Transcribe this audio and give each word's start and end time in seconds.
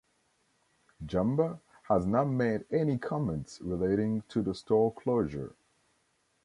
Jamba 1.05 1.59
has 1.83 2.07
not 2.07 2.23
made 2.27 2.65
any 2.71 2.97
comments 2.97 3.61
relating 3.61 4.23
to 4.29 4.41
the 4.41 4.55
store 4.55 4.91
closure. 4.91 5.55